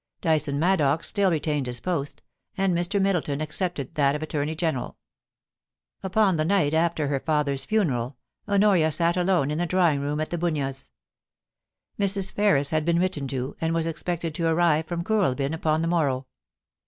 Dyson 0.21 0.57
Maddox 0.57 1.05
still 1.07 1.29
retained 1.29 1.67
his 1.67 1.79
post, 1.79 2.23
and 2.57 2.75
Mr. 2.75 2.99
Middleton 2.99 3.39
accepted 3.39 3.93
that 3.93 4.15
of 4.15 4.23
Attomey 4.23 4.57
Gen 4.57 4.73
eral. 4.73 4.95
Upon 6.01 6.37
the 6.37 6.43
night 6.43 6.73
after 6.73 7.07
her 7.07 7.19
father's 7.19 7.65
funeral, 7.65 8.17
Honoria 8.49 8.89
sat 8.89 9.13
430 9.13 9.27
POLICY 9.27 9.27
AND 9.27 9.29
PASSIOX. 9.29 9.29
alone 9.29 9.51
in 9.51 9.57
the 9.59 9.69
drawing 9.99 10.01
room 10.01 10.19
at 10.19 10.31
The 10.31 10.39
Bunyas. 10.39 10.89
Mrs. 11.99 12.31
Ferris 12.33 12.71
had 12.71 12.83
been 12.83 12.97
written 12.97 13.27
to, 13.27 13.55
and 13.61 13.75
was 13.75 13.85
expected 13.85 14.33
to 14.33 14.47
arrive 14.47 14.87
from 14.87 15.03
Kooralbp 15.03 15.53
upon 15.53 15.83
the 15.83 15.87
morrow. 15.87 16.25